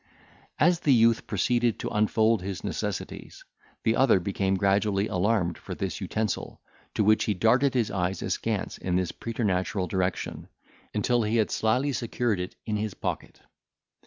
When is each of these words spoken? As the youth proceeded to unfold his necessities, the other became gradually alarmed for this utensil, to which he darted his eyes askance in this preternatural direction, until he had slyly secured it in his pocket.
As 0.57 0.79
the 0.79 0.95
youth 0.95 1.27
proceeded 1.27 1.77
to 1.77 1.89
unfold 1.89 2.41
his 2.41 2.63
necessities, 2.63 3.45
the 3.83 3.95
other 3.95 4.19
became 4.19 4.55
gradually 4.55 5.05
alarmed 5.05 5.59
for 5.59 5.75
this 5.75 6.01
utensil, 6.01 6.59
to 6.95 7.03
which 7.03 7.25
he 7.25 7.35
darted 7.35 7.75
his 7.75 7.91
eyes 7.91 8.23
askance 8.23 8.79
in 8.79 8.95
this 8.95 9.11
preternatural 9.11 9.85
direction, 9.85 10.47
until 10.91 11.21
he 11.21 11.35
had 11.35 11.51
slyly 11.51 11.93
secured 11.93 12.39
it 12.39 12.55
in 12.65 12.77
his 12.77 12.95
pocket. 12.95 13.41